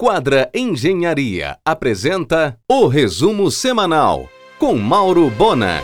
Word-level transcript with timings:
Quadra 0.00 0.48
Engenharia 0.54 1.58
apresenta 1.64 2.56
o 2.70 2.86
resumo 2.86 3.50
semanal 3.50 4.28
com 4.56 4.76
Mauro 4.78 5.28
Bona. 5.28 5.82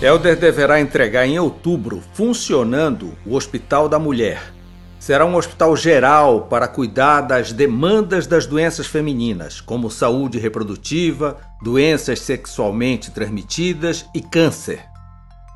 Helder 0.00 0.38
deverá 0.38 0.80
entregar 0.80 1.26
em 1.26 1.40
outubro, 1.40 2.00
funcionando, 2.14 3.18
o 3.26 3.34
Hospital 3.34 3.88
da 3.88 3.98
Mulher. 3.98 4.52
Será 4.96 5.26
um 5.26 5.34
hospital 5.34 5.76
geral 5.76 6.42
para 6.42 6.68
cuidar 6.68 7.22
das 7.22 7.50
demandas 7.50 8.28
das 8.28 8.46
doenças 8.46 8.86
femininas, 8.86 9.60
como 9.60 9.90
saúde 9.90 10.38
reprodutiva, 10.38 11.36
doenças 11.60 12.20
sexualmente 12.20 13.10
transmitidas 13.10 14.06
e 14.14 14.20
câncer. 14.20 14.84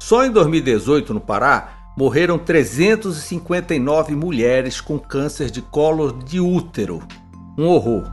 Só 0.01 0.25
em 0.25 0.31
2018, 0.33 1.15
no 1.15 1.21
Pará, 1.21 1.82
morreram 1.97 2.39
359 2.39 4.17
mulheres 4.17 4.81
com 4.81 4.99
câncer 4.99 5.51
de 5.51 5.61
colo 5.61 6.13
de 6.13 6.41
útero. 6.41 7.03
Um 7.59 7.67
horror. 7.67 8.11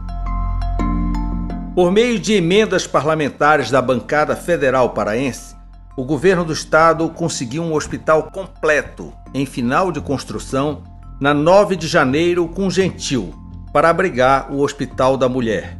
Por 1.73 1.91
meio 1.91 2.19
de 2.19 2.33
emendas 2.33 2.85
parlamentares 2.85 3.71
da 3.71 3.81
bancada 3.81 4.35
federal 4.35 4.89
paraense, 4.89 5.55
o 5.95 6.03
governo 6.03 6.43
do 6.43 6.53
estado 6.53 7.09
conseguiu 7.09 7.63
um 7.63 7.73
hospital 7.73 8.31
completo, 8.31 9.13
em 9.33 9.45
final 9.45 9.91
de 9.91 10.01
construção, 10.01 10.83
na 11.19 11.33
9 11.33 11.75
de 11.75 11.87
janeiro 11.87 12.47
com 12.47 12.69
Gentil, 12.69 13.33
para 13.71 13.89
abrigar 13.89 14.51
o 14.51 14.61
Hospital 14.61 15.15
da 15.17 15.29
Mulher. 15.29 15.77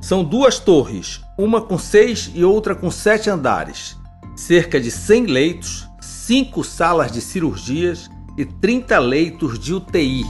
São 0.00 0.22
duas 0.22 0.58
torres, 0.58 1.20
uma 1.36 1.60
com 1.60 1.78
seis 1.78 2.30
e 2.34 2.44
outra 2.44 2.74
com 2.74 2.90
sete 2.90 3.28
andares, 3.28 3.96
cerca 4.36 4.80
de 4.80 4.90
100 4.90 5.26
leitos, 5.26 5.85
cinco 6.26 6.64
salas 6.64 7.12
de 7.12 7.20
cirurgias 7.20 8.10
e 8.36 8.44
30 8.44 8.98
leitos 8.98 9.60
de 9.60 9.72
UTI. 9.72 10.24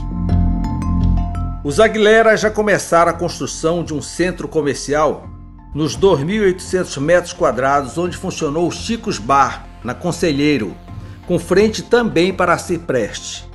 Os 1.63 1.79
Aguilera 1.79 2.37
já 2.37 2.51
começaram 2.51 3.09
a 3.09 3.15
construção 3.15 3.83
de 3.83 3.95
um 3.95 4.01
centro 4.01 4.47
comercial 4.47 5.27
nos 5.73 5.97
2.800 5.97 7.01
metros 7.01 7.33
quadrados 7.33 7.97
onde 7.97 8.15
funcionou 8.15 8.67
o 8.67 8.71
Chicos 8.71 9.17
Bar, 9.17 9.65
na 9.83 9.95
Conselheiro, 9.95 10.77
com 11.25 11.39
frente 11.39 11.81
também 11.81 12.31
para 12.31 12.53
a 12.53 12.59
Cipreste. 12.59 13.49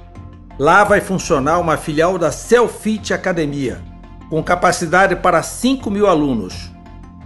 Lá 0.58 0.82
vai 0.82 1.00
funcionar 1.00 1.60
uma 1.60 1.76
filial 1.76 2.18
da 2.18 2.32
Selfit 2.32 3.14
Academia, 3.14 3.80
com 4.28 4.42
capacidade 4.42 5.14
para 5.14 5.44
5 5.44 5.88
mil 5.88 6.08
alunos, 6.08 6.72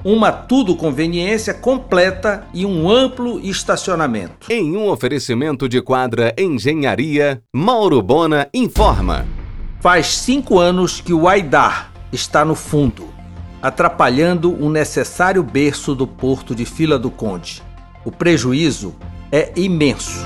uma 0.07 0.31
tudo 0.31 0.77
conveniência 0.77 1.53
completa 1.53 2.47
e 2.55 2.65
um 2.65 2.89
amplo 2.89 3.41
estacionamento. 3.41 4.47
Em 4.49 4.77
um 4.77 4.89
oferecimento 4.89 5.69
de 5.69 5.83
quadra 5.83 6.33
Engenharia, 6.39 7.43
Mauro 7.53 8.01
Bona 8.01 8.49
informa. 8.55 9.27
Faz 9.81 10.07
cinco 10.07 10.61
anos 10.61 11.01
que 11.01 11.13
o 11.13 11.27
Aidar 11.27 11.91
está 12.13 12.45
no 12.45 12.55
fundo, 12.55 13.09
atrapalhando 13.61 14.55
o 14.55 14.71
necessário 14.71 15.43
berço 15.43 15.93
do 15.93 16.07
porto 16.07 16.55
de 16.55 16.65
Fila 16.65 17.01
do 17.01 17.11
Conde. 17.11 17.61
O 18.05 18.13
prejuízo 18.13 18.95
é 19.33 19.51
imenso. 19.57 20.25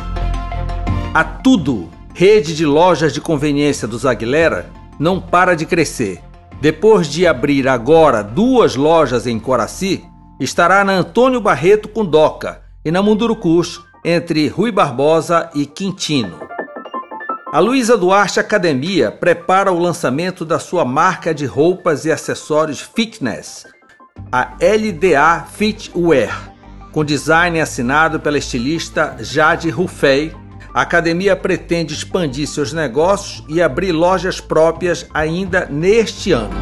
A 1.15 1.25
tudo, 1.25 1.89
rede 2.13 2.55
de 2.55 2.67
lojas 2.67 3.15
de 3.15 3.21
conveniência 3.23 3.89
dos 3.89 4.05
Aguilera 4.05 4.71
não 4.99 5.19
para 5.19 5.55
de 5.55 5.65
crescer 5.65 6.21
depois 6.61 7.09
de 7.09 7.27
abrir 7.27 7.67
agora 7.67 8.23
duas 8.23 8.77
lojas 8.77 9.27
em 9.27 9.39
Coraci, 9.39 10.05
estará 10.39 10.85
na 10.85 10.93
Antônio 10.93 11.41
Barreto 11.41 11.89
com 11.89 12.05
Doca 12.05 12.63
e 12.85 12.91
na 12.91 13.03
Mundurucus, 13.03 13.81
entre 14.05 14.49
Rui 14.49 14.71
Barbosa 14.71 15.51
e 15.55 15.65
Quintino. 15.67 16.39
A 17.53 17.59
Luiza 17.59 17.97
Duarte 17.97 18.39
Academia 18.39 19.11
prepara 19.11 19.73
o 19.73 19.79
lançamento 19.79 20.45
da 20.45 20.59
sua 20.59 20.85
marca 20.85 21.35
de 21.35 21.47
roupas 21.47 22.05
e 22.05 22.13
acessórios 22.13 22.81
fitness, 22.81 23.67
a 24.31 24.55
LDA 24.61 25.47
Fitwear, 25.51 26.55
com 26.93 27.05
design 27.05 27.61
assinado 27.61 28.21
pela 28.21 28.39
estilista 28.39 29.17
Jade 29.19 29.69
Ruffey 29.69 30.33
a 30.73 30.83
academia 30.83 31.35
pretende 31.35 31.95
expandir 31.95 32.47
seus 32.47 32.73
negócios 32.73 33.45
e 33.49 33.61
abrir 33.61 33.93
lojas 33.93 34.41
próprias 34.41 35.07
ainda 35.13 35.67
neste 35.71 36.33
ano. 36.33 36.55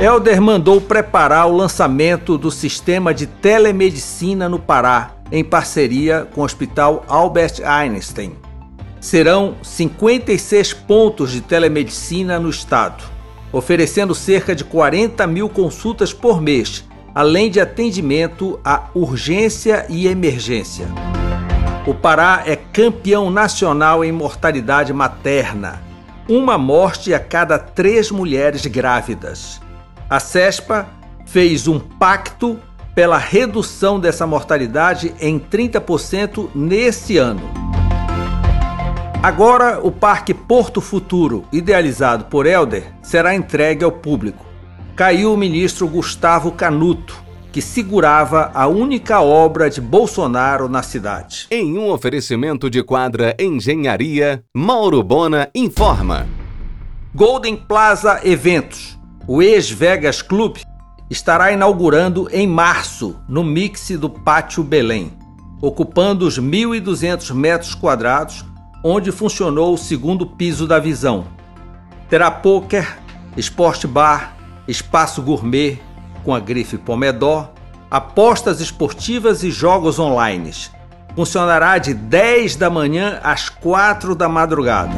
Elder 0.00 0.40
mandou 0.42 0.80
preparar 0.80 1.46
o 1.46 1.56
lançamento 1.56 2.36
do 2.36 2.50
sistema 2.50 3.14
de 3.14 3.26
telemedicina 3.26 4.48
no 4.48 4.58
Pará, 4.58 5.12
em 5.30 5.44
parceria 5.44 6.28
com 6.34 6.40
o 6.40 6.44
Hospital 6.44 7.04
Albert 7.06 7.60
Einstein. 7.64 8.36
Serão 9.00 9.54
56 9.62 10.72
pontos 10.72 11.30
de 11.30 11.40
telemedicina 11.40 12.40
no 12.40 12.50
estado, 12.50 13.04
oferecendo 13.52 14.14
cerca 14.14 14.54
de 14.54 14.64
40 14.64 15.26
mil 15.28 15.48
consultas 15.48 16.12
por 16.12 16.40
mês, 16.40 16.84
além 17.14 17.48
de 17.48 17.60
atendimento 17.60 18.58
à 18.64 18.88
urgência 18.94 19.86
e 19.88 20.08
emergência. 20.08 20.88
O 21.86 21.92
Pará 21.92 22.44
é 22.46 22.56
campeão 22.56 23.30
nacional 23.30 24.02
em 24.02 24.10
mortalidade 24.10 24.90
materna. 24.90 25.82
Uma 26.26 26.56
morte 26.56 27.12
a 27.12 27.20
cada 27.20 27.58
três 27.58 28.10
mulheres 28.10 28.64
grávidas. 28.64 29.60
A 30.08 30.18
CESPA 30.18 30.86
fez 31.26 31.68
um 31.68 31.78
pacto 31.78 32.58
pela 32.94 33.18
redução 33.18 34.00
dessa 34.00 34.26
mortalidade 34.26 35.14
em 35.20 35.38
30% 35.38 36.48
nesse 36.54 37.18
ano. 37.18 37.42
Agora, 39.22 39.78
o 39.82 39.90
Parque 39.90 40.32
Porto 40.32 40.80
Futuro, 40.80 41.44
idealizado 41.52 42.24
por 42.26 42.46
Helder, 42.46 42.94
será 43.02 43.34
entregue 43.34 43.84
ao 43.84 43.92
público. 43.92 44.46
Caiu 44.96 45.34
o 45.34 45.36
ministro 45.36 45.86
Gustavo 45.86 46.50
Canuto, 46.52 47.23
que 47.54 47.62
segurava 47.62 48.50
a 48.52 48.66
única 48.66 49.20
obra 49.20 49.70
de 49.70 49.80
Bolsonaro 49.80 50.68
na 50.68 50.82
cidade. 50.82 51.46
Em 51.52 51.78
um 51.78 51.88
oferecimento 51.88 52.68
de 52.68 52.82
quadra 52.82 53.32
Engenharia, 53.38 54.42
Mauro 54.52 55.00
Bona 55.04 55.48
informa. 55.54 56.26
Golden 57.14 57.54
Plaza 57.54 58.20
Eventos, 58.24 58.98
o 59.28 59.40
ex-Vegas 59.40 60.20
Club, 60.20 60.56
estará 61.08 61.52
inaugurando 61.52 62.28
em 62.32 62.44
março 62.44 63.20
no 63.28 63.44
mix 63.44 63.88
do 63.90 64.10
Pátio 64.10 64.64
Belém, 64.64 65.12
ocupando 65.62 66.26
os 66.26 66.40
1.200 66.40 67.32
metros 67.32 67.72
quadrados 67.72 68.44
onde 68.82 69.12
funcionou 69.12 69.74
o 69.74 69.78
segundo 69.78 70.26
piso 70.26 70.66
da 70.66 70.80
visão. 70.80 71.24
Terá 72.08 72.32
poker, 72.32 72.98
esporte 73.36 73.86
bar, 73.86 74.36
espaço 74.66 75.22
gourmet, 75.22 75.78
com 76.24 76.34
a 76.34 76.40
grife 76.40 76.78
Pomedor, 76.78 77.50
apostas 77.90 78.60
esportivas 78.60 79.44
e 79.44 79.50
jogos 79.50 79.98
online. 79.98 80.52
Funcionará 81.14 81.78
de 81.78 81.94
10 81.94 82.56
da 82.56 82.68
manhã 82.68 83.20
às 83.22 83.48
4 83.48 84.14
da 84.14 84.28
madrugada. 84.28 84.94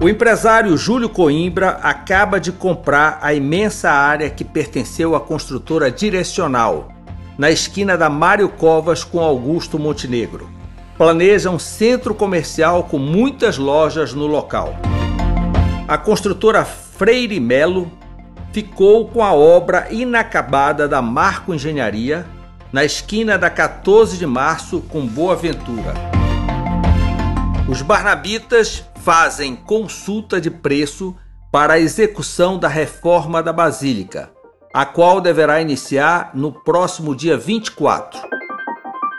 O 0.00 0.08
empresário 0.08 0.76
Júlio 0.76 1.08
Coimbra 1.08 1.78
acaba 1.82 2.40
de 2.40 2.50
comprar 2.50 3.18
a 3.22 3.34
imensa 3.34 3.90
área 3.90 4.30
que 4.30 4.44
pertenceu 4.44 5.14
à 5.14 5.20
construtora 5.20 5.90
Direcional, 5.90 6.88
na 7.38 7.50
esquina 7.50 7.96
da 7.96 8.08
Mário 8.08 8.48
Covas 8.48 9.04
com 9.04 9.20
Augusto 9.20 9.78
Montenegro. 9.78 10.48
Planeja 10.96 11.50
um 11.50 11.58
centro 11.58 12.14
comercial 12.14 12.84
com 12.84 12.98
muitas 12.98 13.58
lojas 13.58 14.12
no 14.12 14.26
local. 14.26 14.74
A 15.86 15.98
construtora 15.98 16.64
Freire 16.64 17.38
Melo 17.38 17.90
ficou 18.52 19.08
com 19.08 19.24
a 19.24 19.32
obra 19.32 19.88
inacabada 19.90 20.86
da 20.86 21.00
Marco 21.00 21.54
Engenharia, 21.54 22.26
na 22.70 22.84
esquina 22.84 23.38
da 23.38 23.48
14 23.48 24.18
de 24.18 24.26
março 24.26 24.80
com 24.82 25.06
Boa 25.06 25.34
Ventura. 25.34 25.94
Os 27.68 27.80
barnabitas 27.80 28.84
fazem 28.96 29.56
consulta 29.56 30.40
de 30.40 30.50
preço 30.50 31.16
para 31.50 31.74
a 31.74 31.80
execução 31.80 32.58
da 32.58 32.68
reforma 32.68 33.42
da 33.42 33.52
Basílica, 33.52 34.30
a 34.72 34.84
qual 34.84 35.20
deverá 35.20 35.60
iniciar 35.60 36.30
no 36.34 36.52
próximo 36.52 37.16
dia 37.16 37.36
24. 37.36 38.20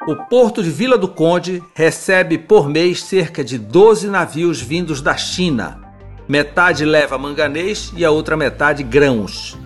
O 0.07 0.15
porto 0.27 0.62
de 0.62 0.69
Vila 0.69 0.97
do 0.97 1.07
Conde 1.07 1.63
recebe 1.74 2.38
por 2.38 2.69
mês 2.69 3.03
cerca 3.03 3.44
de 3.44 3.57
12 3.57 4.07
navios 4.09 4.62
vindos 4.62 5.01
da 5.01 5.15
China 5.15 5.82
Metade 6.28 6.86
leva 6.86 7.18
manganês 7.18 7.92
e 7.96 8.06
a 8.06 8.12
outra 8.12 8.38
metade 8.38 8.81
grãos. 8.81 9.58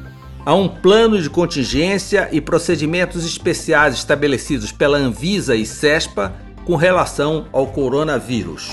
Há 0.45 0.55
um 0.55 0.67
plano 0.67 1.21
de 1.21 1.29
contingência 1.29 2.29
e 2.31 2.41
procedimentos 2.41 3.25
especiais 3.25 3.95
estabelecidos 3.95 4.71
pela 4.71 4.97
Anvisa 4.97 5.55
e 5.55 5.65
CESPA 5.65 6.33
com 6.65 6.75
relação 6.75 7.45
ao 7.51 7.67
coronavírus. 7.67 8.71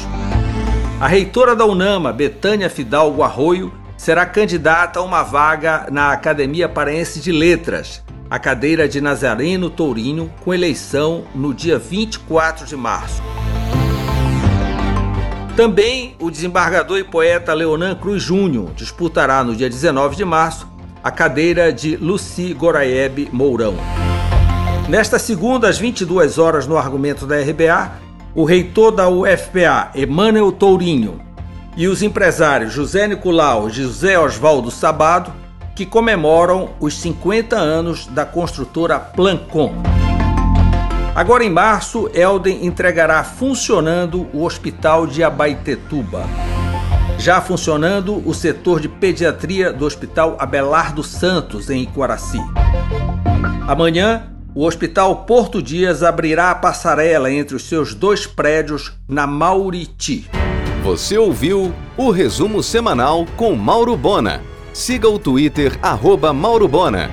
A 1.01 1.07
reitora 1.07 1.55
da 1.55 1.67
UNAMA, 1.67 2.13
Betânia 2.13 2.71
Fidalgo 2.71 3.23
Arroio, 3.23 3.73
será 3.97 4.25
candidata 4.25 5.01
a 5.01 5.03
uma 5.03 5.23
vaga 5.23 5.87
na 5.91 6.13
Academia 6.13 6.69
Paraense 6.69 7.21
de 7.21 7.33
Letras, 7.33 8.03
a 8.31 8.39
cadeira 8.39 8.89
de 8.89 9.01
Nazareno 9.01 9.69
Tourinho, 9.69 10.33
com 10.43 10.55
eleição 10.55 11.25
no 11.35 11.53
dia 11.53 11.79
24 11.79 12.67
de 12.67 12.77
março. 12.77 13.23
Também 15.57 16.17
o 16.19 16.33
desembargador 16.33 16.99
e 16.99 17.05
poeta 17.05 17.55
Leonan 17.55 17.95
Cruz 17.95 18.21
Júnior 18.21 18.73
disputará 18.75 19.45
no 19.45 19.55
dia 19.55 19.71
19 19.71 20.17
de 20.17 20.25
março 20.25 20.67
a 21.03 21.13
cadeira 21.13 21.73
de 21.73 21.97
Luci 21.97 22.53
Goraeb 22.53 23.29
Mourão. 23.31 23.77
Nesta 24.89 25.17
segunda, 25.17 25.69
às 25.69 25.79
22 25.79 26.39
horas, 26.39 26.67
no 26.67 26.77
argumento 26.77 27.25
da 27.25 27.37
RBA, 27.41 27.93
o 28.35 28.43
reitor 28.45 28.91
da 28.91 29.09
UFPA, 29.09 29.93
Emmanuel 29.95 30.51
Tourinho, 30.51 31.21
e 31.77 31.87
os 31.87 32.03
empresários 32.03 32.73
José 32.73 33.07
Nicolau 33.07 33.69
e 33.69 33.73
José 33.73 34.19
Oswaldo 34.19 34.73
Sabado, 34.73 35.33
que 35.77 35.87
comemoram 35.87 36.71
os 36.81 36.95
50 36.95 37.57
anos 37.57 38.07
da 38.07 38.25
construtora 38.25 38.99
Plancon. 38.99 39.73
Agora 41.15 41.45
em 41.45 41.51
março, 41.51 42.11
Elden 42.13 42.67
entregará 42.67 43.23
funcionando 43.23 44.27
o 44.33 44.45
Hospital 44.45 45.07
de 45.07 45.23
Abaitetuba. 45.23 46.25
Já 47.19 47.41
funcionando 47.41 48.21
o 48.29 48.35
setor 48.35 48.81
de 48.81 48.89
pediatria 48.89 49.73
do 49.73 49.87
Hospital 49.87 50.37
Abelardo 50.41 51.05
Santos, 51.05 51.71
em 51.71 51.85
Iquaraci. 51.85 52.41
Amanhã, 53.69 54.25
o 54.57 54.67
Hospital 54.67 55.25
Porto 55.25 55.63
Dias 55.63 56.03
abrirá 56.03 56.51
a 56.51 56.55
passarela 56.57 57.31
entre 57.31 57.55
os 57.55 57.63
seus 57.63 57.95
dois 57.95 58.27
prédios 58.27 58.93
na 59.09 59.25
Mauriti. 59.25 60.29
Você 60.83 61.17
ouviu 61.17 61.73
o 61.97 62.11
resumo 62.11 62.61
semanal 62.61 63.25
com 63.37 63.55
Mauro 63.55 63.97
Bona. 63.97 64.43
Siga 64.73 65.09
o 65.09 65.21
Twitter, 65.21 65.79
arroba 65.81 66.33
Mauro 66.33 66.67
Bona. 66.67 67.09